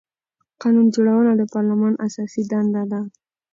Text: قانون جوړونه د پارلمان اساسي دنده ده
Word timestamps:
قانون 0.61 0.87
جوړونه 0.95 1.31
د 1.35 1.41
پارلمان 1.53 1.93
اساسي 2.07 2.41
دنده 2.51 2.83
ده 2.91 3.01